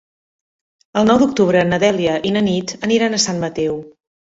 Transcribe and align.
El 1.01 1.05
nou 1.11 1.21
d'octubre 1.25 1.63
na 1.69 1.81
Dèlia 1.85 2.19
i 2.31 2.35
na 2.41 2.45
Nit 2.51 2.77
aniran 2.91 3.15
a 3.15 3.25
Sant 3.31 3.49
Mateu. 3.49 3.83